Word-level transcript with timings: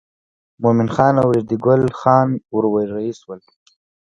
مومن 0.61 0.89
خان 0.95 1.13
او 1.21 1.27
ریډي 1.35 1.57
ګل 1.65 1.81
خان 1.99 2.27
ور 2.55 2.65
رهي 2.93 3.11
شول. 3.19 3.39